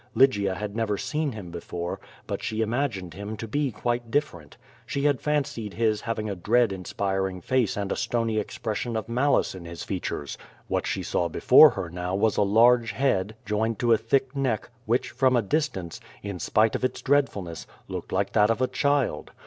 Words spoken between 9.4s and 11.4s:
in his features. What die saw